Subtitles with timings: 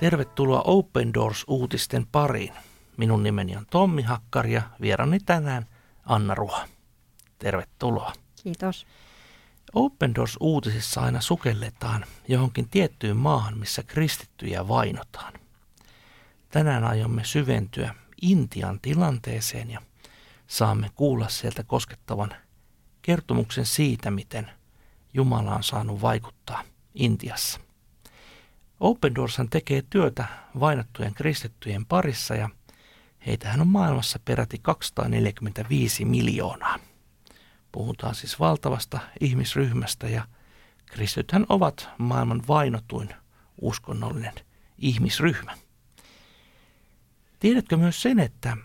[0.00, 2.52] Tervetuloa Open Doors-uutisten pariin.
[2.96, 5.66] Minun nimeni on Tommi Hakkari ja vierani tänään
[6.04, 6.68] Anna Ruha.
[7.38, 8.12] Tervetuloa.
[8.42, 8.86] Kiitos.
[9.74, 15.32] Open Doors-uutisissa aina sukelletaan johonkin tiettyyn maahan, missä kristittyjä vainotaan.
[16.48, 19.80] Tänään aiomme syventyä Intian tilanteeseen ja
[20.46, 22.34] saamme kuulla sieltä koskettavan
[23.02, 24.50] kertomuksen siitä, miten
[25.14, 26.62] Jumala on saanut vaikuttaa
[26.94, 27.60] Intiassa.
[28.80, 30.24] Open Doorshan tekee työtä
[30.60, 32.48] vainottujen kristittyjen parissa ja
[33.26, 36.78] heitähän on maailmassa peräti 245 miljoonaa.
[37.72, 40.26] Puhutaan siis valtavasta ihmisryhmästä ja
[40.86, 43.14] kristitythän ovat maailman vainotuin
[43.60, 44.34] uskonnollinen
[44.78, 45.56] ihmisryhmä.
[47.40, 48.56] Tiedätkö myös sen, että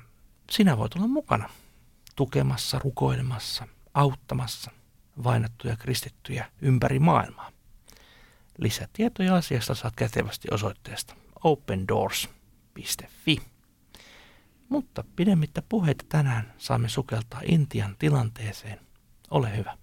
[0.52, 1.50] sinä voit olla mukana
[2.16, 4.72] tukemassa, rukoilemassa, auttamassa
[5.24, 7.55] vainottuja kristittyjä ympäri maailmaa?
[8.58, 13.38] Lisätietoja asiasta saat kätevästi osoitteesta opendoors.fi.
[14.70, 18.80] Mutta pidemmittä puheita tänään saamme sukeltaa Intian tilanteeseen.
[19.32, 19.78] Ole hyvä.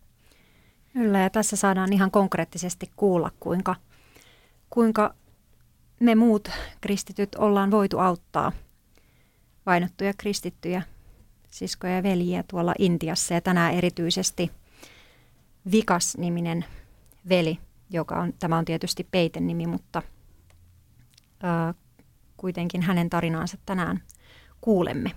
[0.93, 3.77] Kyllä, ja tässä saadaan ihan konkreettisesti kuulla, kuinka,
[4.71, 5.15] kuinka
[6.01, 6.49] me muut
[6.81, 8.53] kristityt ollaan voitu auttaa
[9.67, 10.83] vainottuja kristittyjä
[11.51, 13.35] siskoja ja veljiä tuolla Intiassa.
[13.35, 14.51] Ja tänään erityisesti
[15.73, 16.65] Vikas-niminen
[17.29, 17.59] veli–
[17.93, 20.03] joka on, tämä on tietysti peiten nimi, mutta
[21.43, 21.75] ää,
[22.37, 24.03] kuitenkin hänen tarinaansa tänään
[24.61, 25.11] kuulemme.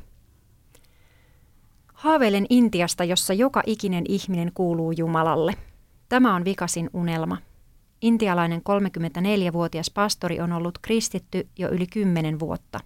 [1.94, 5.54] Haaveilen Intiasta, jossa joka ikinen ihminen kuuluu Jumalalle.
[6.10, 7.38] Tämä on Vikasin unelma.
[8.02, 12.80] Intialainen 34-vuotias pastori on ollut kristitty jo yli 10 vuotta.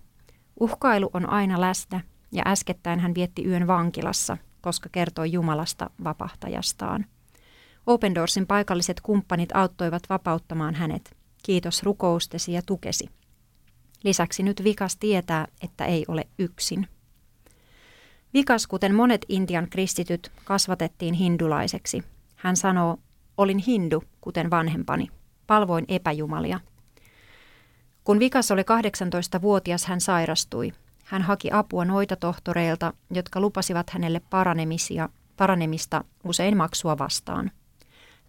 [0.60, 7.06] Uhkailu on aina läsnä ja äskettäin hän vietti yön vankilassa, koska kertoi Jumalasta vapahtajastaan–
[7.86, 11.18] Open Doorsin paikalliset kumppanit auttoivat vapauttamaan hänet.
[11.44, 13.10] Kiitos rukoustesi ja tukesi.
[14.04, 16.88] Lisäksi nyt Vikas tietää, että ei ole yksin.
[18.34, 22.04] Vikas, kuten monet Intian kristityt, kasvatettiin hindulaiseksi.
[22.36, 22.98] Hän sanoo,
[23.38, 25.08] olin hindu, kuten vanhempani.
[25.48, 26.60] Palvoin epäjumalia.
[28.04, 30.72] Kun Vikas oli 18-vuotias, hän sairastui.
[31.06, 37.52] Hän haki apua noita tohtoreilta, jotka lupasivat hänelle paranemisia, paranemista usein maksua vastaan.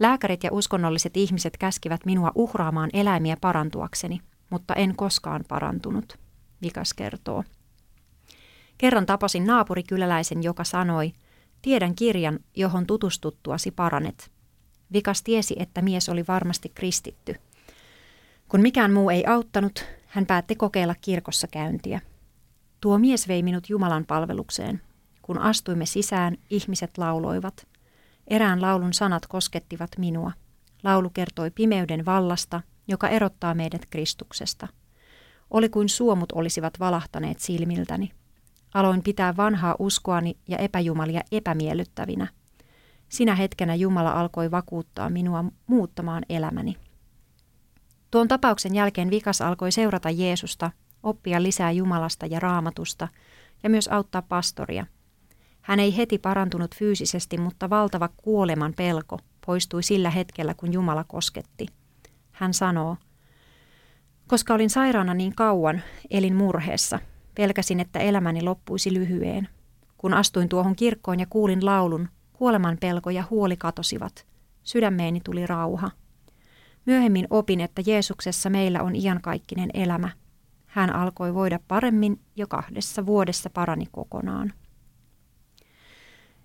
[0.00, 6.18] Lääkärit ja uskonnolliset ihmiset käskivät minua uhraamaan eläimiä parantuakseni, mutta en koskaan parantunut,
[6.62, 7.44] Vikas kertoo.
[8.78, 11.12] Kerran tapasin naapurikyläläisen, joka sanoi,
[11.62, 14.30] tiedän kirjan, johon tutustuttuasi paranet.
[14.92, 17.34] Vikas tiesi, että mies oli varmasti kristitty.
[18.48, 22.00] Kun mikään muu ei auttanut, hän päätti kokeilla kirkossa käyntiä.
[22.80, 24.82] Tuo mies vei minut Jumalan palvelukseen.
[25.22, 27.66] Kun astuimme sisään, ihmiset lauloivat–
[28.30, 30.32] Erään laulun sanat koskettivat minua.
[30.84, 34.68] Laulu kertoi pimeyden vallasta, joka erottaa meidät Kristuksesta.
[35.50, 38.12] Oli kuin suomut olisivat valahtaneet silmiltäni.
[38.74, 42.28] Aloin pitää vanhaa uskoani ja epäjumalia epämiellyttävinä.
[43.08, 46.76] Sinä hetkenä Jumala alkoi vakuuttaa minua muuttamaan elämäni.
[48.10, 50.70] Tuon tapauksen jälkeen Vikas alkoi seurata Jeesusta,
[51.02, 53.08] oppia lisää Jumalasta ja raamatusta
[53.62, 54.86] ja myös auttaa pastoria–
[55.70, 61.66] hän ei heti parantunut fyysisesti, mutta valtava kuoleman pelko poistui sillä hetkellä, kun Jumala kosketti.
[62.32, 62.96] Hän sanoo,
[64.26, 66.98] koska olin sairaana niin kauan, elin murheessa.
[67.34, 69.48] Pelkäsin, että elämäni loppuisi lyhyeen.
[69.98, 74.26] Kun astuin tuohon kirkkoon ja kuulin laulun, kuoleman pelko ja huoli katosivat.
[74.62, 75.90] Sydämeeni tuli rauha.
[76.86, 80.10] Myöhemmin opin, että Jeesuksessa meillä on iankaikkinen elämä.
[80.66, 84.52] Hän alkoi voida paremmin, jo kahdessa vuodessa parani kokonaan.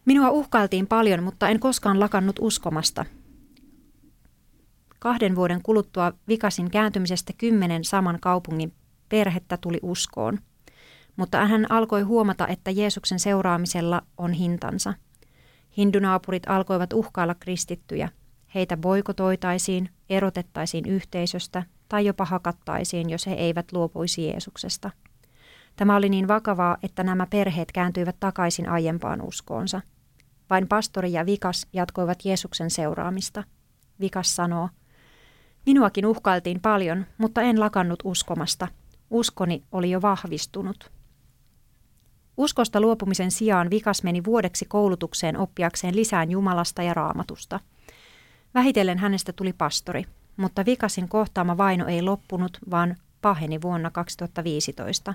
[0.06, 3.06] Minua uhkailtiin paljon, mutta en koskaan lakannut uskomasta.
[5.00, 8.74] Kahden vuoden kuluttua vikasin kääntymisestä kymmenen saman kaupungin
[9.10, 10.40] perhettä tuli uskoon.
[11.16, 14.94] Mutta hän alkoi huomata, että Jeesuksen seuraamisella on hintansa.
[15.78, 18.10] Hindunaapurit alkoivat uhkailla kristittyjä.
[18.56, 24.92] Heitä boikotoitaisiin, erotettaisiin yhteisöstä tai jopa hakattaisiin, jos he eivät luopuisi Jeesuksesta.
[25.76, 29.82] Tämä oli niin vakavaa, että nämä perheet kääntyivät takaisin aiempaan uskoonsa–
[30.50, 33.44] vain pastori ja Vikas jatkoivat Jeesuksen seuraamista.
[34.00, 34.70] Vikas sanoo,
[35.66, 38.68] Minuakin uhkailtiin paljon, mutta en lakannut uskomasta.
[39.10, 40.92] Uskoni oli jo vahvistunut.
[42.38, 47.60] Uskosta luopumisen sijaan Vikas meni vuodeksi koulutukseen oppiakseen lisään Jumalasta ja raamatusta.
[48.54, 50.04] Vähitellen hänestä tuli pastori,
[50.38, 55.14] mutta Vikasin kohtaama vaino ei loppunut, vaan paheni vuonna 2015.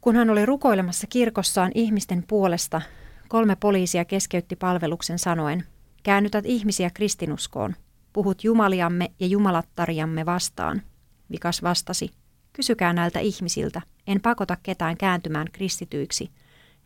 [0.00, 2.82] Kun hän oli rukoilemassa kirkossaan ihmisten puolesta,
[3.28, 5.64] Kolme poliisia keskeytti palveluksen sanoen,
[6.02, 7.74] käännytät ihmisiä kristinuskoon,
[8.12, 10.82] puhut jumaliamme ja jumalattariamme vastaan.
[11.30, 12.10] Vikas vastasi,
[12.52, 16.30] kysykää näiltä ihmisiltä, en pakota ketään kääntymään kristityiksi.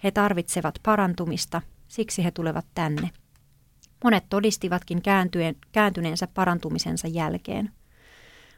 [0.05, 3.11] He tarvitsevat parantumista, siksi he tulevat tänne.
[4.05, 7.71] Monet todistivatkin kääntyen, kääntyneensä parantumisensa jälkeen.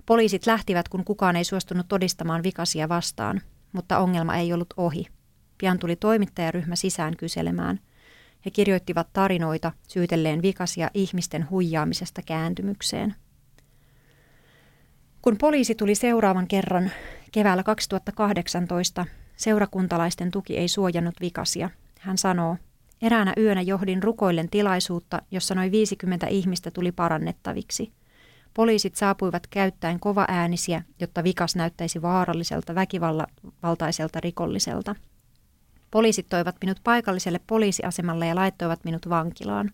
[0.07, 3.41] Poliisit lähtivät, kun kukaan ei suostunut todistamaan vikasia vastaan,
[3.73, 5.07] mutta ongelma ei ollut ohi.
[5.63, 7.81] Pian tuli toimittajaryhmä sisään kyselemään.
[8.45, 13.15] He kirjoittivat tarinoita syytelleen vikasia ihmisten huijaamisesta kääntymykseen.
[15.23, 16.91] Kun poliisi tuli seuraavan kerran
[17.33, 19.07] keväällä 2018,
[19.37, 21.71] seurakuntalaisten tuki ei suojannut vikasia.
[22.01, 22.57] Hän sanoo,
[23.03, 27.93] eräänä yönä johdin rukoillen tilaisuutta, jossa noin 50 ihmistä tuli parannettaviksi–
[28.55, 34.95] Poliisit saapuivat käyttäen kova äänisiä, jotta vikas näyttäisi vaaralliselta väkivaltaiselta rikolliselta.
[35.93, 39.71] Poliisit toivat minut paikalliselle poliisiasemalle ja laittoivat minut vankilaan.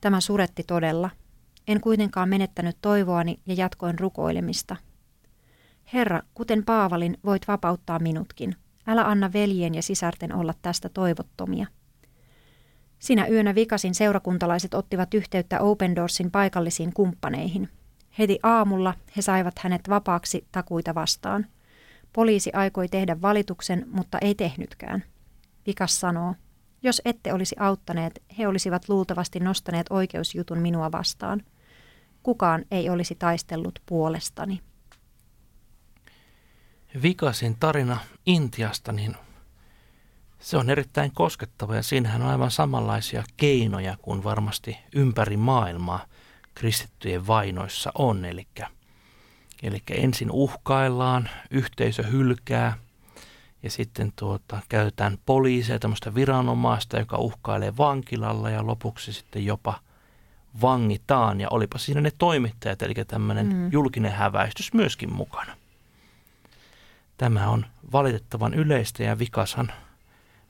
[0.00, 1.10] Tämä suretti todella.
[1.68, 4.76] En kuitenkaan menettänyt toivoani ja jatkoin rukoilemista.
[5.92, 8.56] Herra, kuten Paavalin, voit vapauttaa minutkin.
[8.86, 11.66] Älä anna veljen ja sisarten olla tästä toivottomia.
[12.98, 17.68] Sinä yönä vikasin seurakuntalaiset ottivat yhteyttä Open Doorsin paikallisiin kumppaneihin.
[18.18, 21.46] Heti aamulla he saivat hänet vapaaksi takuita vastaan.
[22.12, 25.04] Poliisi aikoi tehdä valituksen, mutta ei tehnytkään.
[25.66, 26.34] Vikas sanoo,
[26.82, 31.42] jos ette olisi auttaneet, he olisivat luultavasti nostaneet oikeusjutun minua vastaan.
[32.22, 34.60] Kukaan ei olisi taistellut puolestani.
[37.02, 39.16] Vikasin tarina Intiasta, niin
[40.38, 46.06] se on erittäin koskettava ja siinähän on aivan samanlaisia keinoja kuin varmasti ympäri maailmaa
[46.54, 48.24] kristittyjen vainoissa on.
[48.24, 48.46] Eli,
[49.62, 52.78] eli ensin uhkaillaan, yhteisö hylkää
[53.66, 59.80] ja sitten tuota, käytetään poliiseja, tämmöistä viranomaista, joka uhkailee vankilalla ja lopuksi sitten jopa
[60.62, 61.40] vangitaan.
[61.40, 63.72] Ja olipa siinä ne toimittajat, eli tämmöinen mm.
[63.72, 65.56] julkinen häväistys myöskin mukana.
[67.18, 69.72] Tämä on valitettavan yleistä ja vikashan–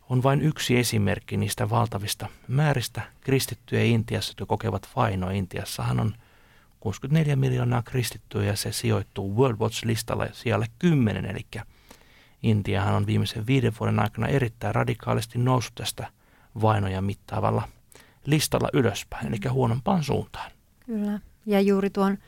[0.09, 5.31] on vain yksi esimerkki niistä valtavista määristä kristittyjä Intiassa, jotka kokevat vainoa.
[5.31, 6.15] Intiassahan on
[6.81, 11.47] 64 miljoonaa kristittyä ja se sijoittuu World Watch-listalla sijalle 10, eli
[12.43, 16.07] Intiahan on viimeisen viiden vuoden aikana erittäin radikaalisti noussut tästä
[16.61, 17.69] vainoja mittaavalla
[18.27, 20.51] listalla ylöspäin, eli huonompaan suuntaan.
[20.87, 22.19] Kyllä, ja juuri tuon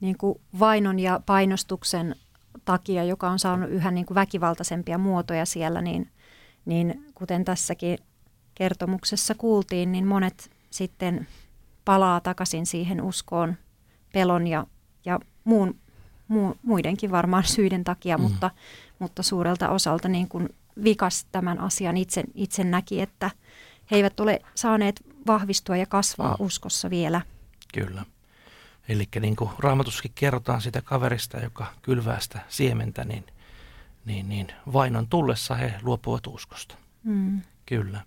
[0.00, 2.16] niin kuin vainon ja painostuksen
[2.64, 6.10] takia, joka on saanut yhä niin kuin väkivaltaisempia muotoja siellä, niin–
[6.64, 7.98] niin kuten tässäkin
[8.54, 11.26] kertomuksessa kuultiin, niin monet sitten
[11.84, 13.54] palaa takaisin siihen uskoon
[14.12, 14.66] pelon ja,
[15.04, 15.74] ja muun, mu,
[16.62, 18.22] muidenkin varmaan syiden takia, mm.
[18.22, 18.50] mutta,
[18.98, 20.48] mutta suurelta osalta niin kuin
[20.84, 23.30] vikas tämän asian itse, itse näki, että
[23.90, 26.44] he eivät ole saaneet vahvistua ja kasvaa mm.
[26.46, 27.20] uskossa vielä.
[27.74, 28.04] Kyllä.
[28.88, 33.24] Eli niin kuin raamatuskin kerrotaan sitä kaverista, joka kylvää sitä siementä, niin–
[34.04, 36.74] niin, niin vainon tullessa he luopuvat uskosta.
[37.04, 37.40] Mm.
[37.66, 38.00] Kyllä.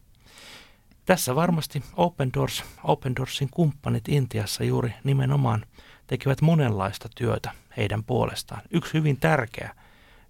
[1.05, 5.65] Tässä varmasti Open, Doors, Open Doorsin kumppanit Intiassa juuri nimenomaan
[6.07, 8.61] tekevät monenlaista työtä heidän puolestaan.
[8.71, 9.75] Yksi hyvin tärkeä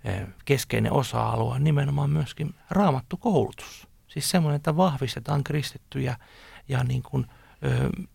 [0.04, 3.88] eh, keskeinen osa-alue on nimenomaan myöskin raamattu koulutus.
[4.08, 6.18] Siis semmoinen, että vahvistetaan kristittyjä
[6.68, 7.28] ja niin kuin,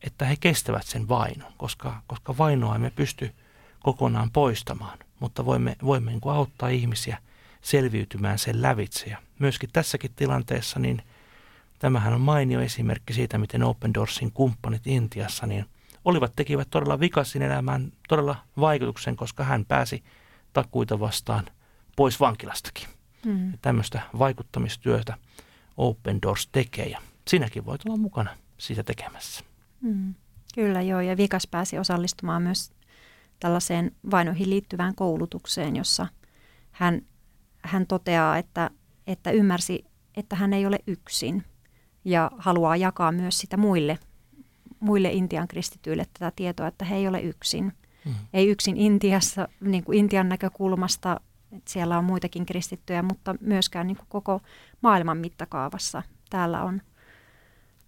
[0.02, 3.34] että he kestävät sen vainon, koska, koska vainoa emme pysty
[3.80, 7.18] kokonaan poistamaan, mutta voimme, voimme niin auttaa ihmisiä
[7.62, 9.06] selviytymään sen lävitse.
[9.06, 11.02] Ja myöskin tässäkin tilanteessa, niin
[11.78, 15.64] tämähän on mainio esimerkki siitä, miten Open Doorsin kumppanit Intiassa, niin
[16.04, 20.04] olivat tekivät todella vikasin elämään todella vaikutuksen, koska hän pääsi
[20.52, 21.46] takuita vastaan
[21.96, 22.88] pois vankilastakin.
[23.26, 23.50] Mm.
[23.52, 25.14] Ja tämmöistä vaikuttamistyötä
[25.76, 29.44] Open Doors tekee ja sinäkin voit olla mukana siitä tekemässä.
[29.80, 30.14] Mm.
[30.54, 32.72] Kyllä joo, ja Vikas pääsi osallistumaan myös
[33.40, 36.06] tällaiseen vainoihin liittyvään koulutukseen, jossa
[36.70, 37.02] hän
[37.62, 38.70] hän toteaa, että,
[39.06, 39.84] että ymmärsi,
[40.16, 41.44] että hän ei ole yksin
[42.04, 43.98] ja haluaa jakaa myös sitä muille,
[44.80, 47.72] muille Intian kristityille tätä tietoa, että he ei ole yksin.
[48.04, 48.14] Mm.
[48.32, 51.20] Ei yksin Intiassa, niin kuin Intian näkökulmasta,
[51.52, 54.40] että siellä on muitakin kristittyjä, mutta myöskään niin kuin koko
[54.82, 56.02] maailman mittakaavassa.
[56.30, 56.82] Täällä on,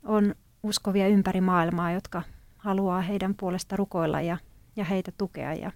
[0.04, 2.22] on uskovia ympäri maailmaa, jotka
[2.56, 4.36] haluaa heidän puolesta rukoilla ja,
[4.76, 5.54] ja heitä tukea.
[5.54, 5.72] Ja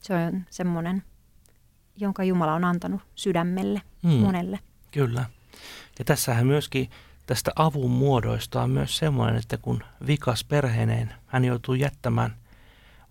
[0.00, 1.02] se on semmoinen
[2.00, 4.58] jonka Jumala on antanut sydämelle mm, monelle.
[4.90, 5.24] Kyllä.
[5.98, 6.90] Ja tässähän myöskin
[7.30, 12.36] tästä avun muodoista on myös semmoinen, että kun vikas perheineen hän joutuu jättämään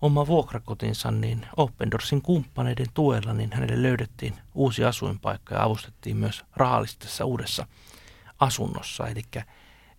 [0.02, 6.44] oma vuokrakotinsa, niin Open Doorsin kumppaneiden tuella, niin hänelle löydettiin uusi asuinpaikka ja avustettiin myös
[6.56, 7.66] rahallisesti tässä uudessa
[8.40, 9.08] asunnossa.
[9.08, 9.22] Eli,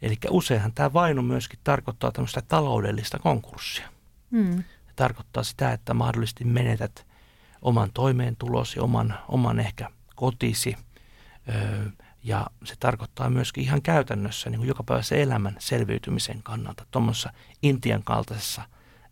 [0.01, 3.90] eli useinhan tämä vaino myöskin tarkoittaa tämmöistä taloudellista konkurssia.
[4.32, 4.58] Mm.
[4.88, 7.08] Se tarkoittaa sitä, että mahdollisesti menetät
[7.62, 10.78] oman toimeentulosi, oman, oman ehkä kotisi.
[12.24, 18.62] Ja se tarkoittaa myöskin ihan käytännössä niin kuin jokapäiväisen elämän selviytymisen kannalta tuommoisessa Intian kaltaisessa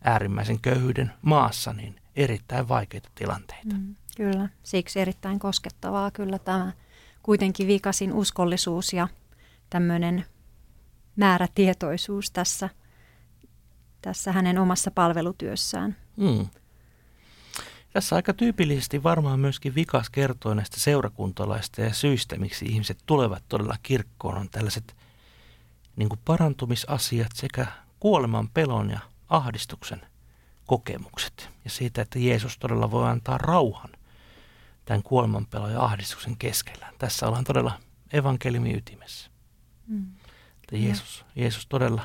[0.04, 3.74] äärimmäisen köyhyyden maassa niin erittäin vaikeita tilanteita.
[3.74, 6.72] Mm, kyllä, siksi erittäin koskettavaa kyllä tämä
[7.22, 9.08] kuitenkin vikasin uskollisuus ja
[9.70, 10.24] tämmöinen
[11.16, 12.68] määrätietoisuus tässä,
[14.02, 15.96] tässä hänen omassa palvelutyössään.
[16.16, 16.46] Mm.
[17.92, 23.76] Tässä aika tyypillisesti varmaan myöskin Vikas kertoo näistä seurakuntalaista ja syistä, miksi ihmiset tulevat todella
[23.82, 24.96] kirkkoon, on tällaiset
[25.96, 27.66] niin kuin parantumisasiat sekä
[28.00, 30.00] kuoleman pelon ja ahdistuksen
[30.66, 31.50] kokemukset.
[31.64, 33.90] Ja siitä, että Jeesus todella voi antaa rauhan
[34.84, 36.92] tämän kuolemanpelon ja ahdistuksen keskellä.
[36.98, 37.80] Tässä ollaan todella
[38.12, 39.30] evankeliumin ytimessä.
[39.86, 40.06] Mm.
[40.62, 42.02] Että Jeesus, Jeesus todella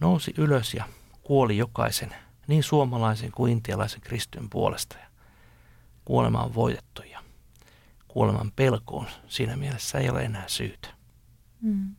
[0.00, 0.84] nousi ylös ja
[1.22, 2.14] kuoli jokaisen,
[2.50, 4.98] niin suomalaisen kuin intialaisen kristyn puolesta.
[4.98, 5.06] Ja
[6.04, 7.20] kuolema on voitettu ja
[8.08, 10.88] kuoleman pelkoon siinä mielessä ei ole enää syytä.
[11.60, 11.94] Mm.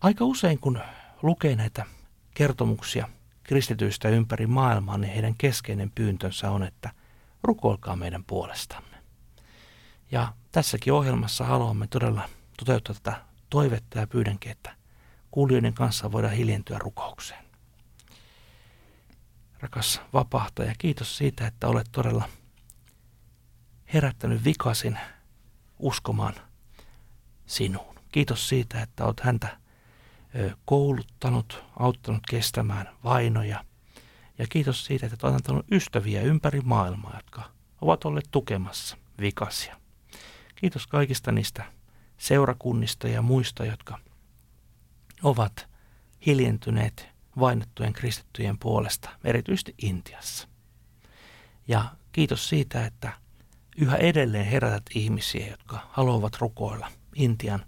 [0.00, 0.80] Aika usein kun
[1.22, 1.86] lukee näitä
[2.34, 3.08] kertomuksia
[3.42, 6.90] kristityistä ympäri maailmaa, niin heidän keskeinen pyyntönsä on, että
[7.42, 8.96] rukoilkaa meidän puolestamme.
[10.10, 14.74] Ja tässäkin ohjelmassa haluamme todella toteuttaa tätä toivetta ja pyydänkin, että
[15.30, 17.51] kuulijoiden kanssa voidaan hiljentyä rukoukseen.
[19.62, 22.28] Rakas vapahtaja, kiitos siitä, että olet todella
[23.94, 24.98] herättänyt vikasin
[25.78, 26.34] uskomaan
[27.46, 27.94] sinuun.
[28.12, 29.58] Kiitos siitä, että olet häntä
[30.64, 33.64] kouluttanut, auttanut kestämään vainoja.
[34.38, 37.50] Ja kiitos siitä, että olet antanut ystäviä ympäri maailmaa, jotka
[37.80, 39.80] ovat olleet tukemassa vikasia.
[40.54, 41.64] Kiitos kaikista niistä
[42.18, 43.98] seurakunnista ja muista, jotka
[45.22, 45.68] ovat
[46.26, 50.48] hiljentyneet vainottujen kristittyjen puolesta, erityisesti Intiassa.
[51.68, 53.12] Ja kiitos siitä, että
[53.76, 57.66] yhä edelleen herätät ihmisiä, jotka haluavat rukoilla Intian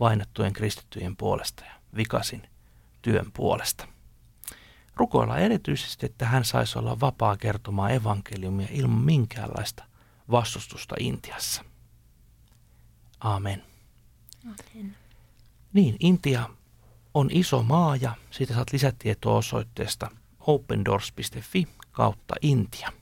[0.00, 2.48] vainottujen kristittyjen puolesta ja vikasin
[3.02, 3.88] työn puolesta.
[4.96, 9.84] Rukoilla erityisesti, että hän saisi olla vapaa kertomaan evankeliumia ilman minkäänlaista
[10.30, 11.64] vastustusta Intiassa.
[13.20, 13.62] Amen.
[14.44, 14.96] Amen.
[15.72, 16.50] Niin, Intia
[17.14, 22.92] on iso maa ja siitä saat lisätietoa osoitteesta opendoors.fi kautta Intia.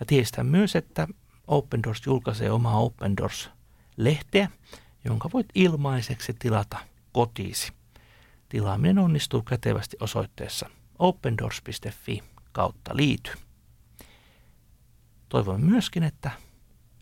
[0.00, 1.08] Ja tiedetään myös, että
[1.46, 4.50] Open Doors julkaisee omaa Open Doors-lehteä,
[5.04, 6.78] jonka voit ilmaiseksi tilata
[7.12, 7.72] kotiisi.
[8.48, 13.30] Tilaaminen onnistuu kätevästi osoitteessa opendoors.fi kautta liity.
[15.28, 16.30] Toivon myöskin, että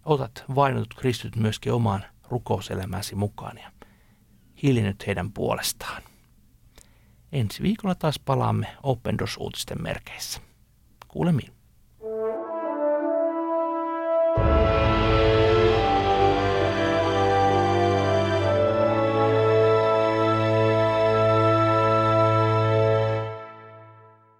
[0.05, 3.71] otat vainotut kristyt myöskin omaan rukouselämäsi mukaan ja
[4.63, 6.03] hiljennyt heidän puolestaan.
[7.33, 10.41] Ensi viikolla taas palaamme Open Doors-uutisten merkeissä.
[11.09, 11.56] Kuulemiin.